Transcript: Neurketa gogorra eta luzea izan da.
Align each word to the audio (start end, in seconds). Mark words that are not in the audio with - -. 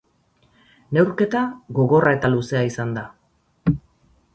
Neurketa 0.97 1.43
gogorra 1.81 2.17
eta 2.19 2.33
luzea 2.35 2.67
izan 2.73 2.99
da. 3.01 3.09